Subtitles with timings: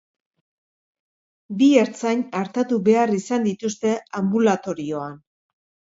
[1.59, 3.93] Bi ertzain artatu behar izan dituzte
[4.23, 5.25] anbulatorioan.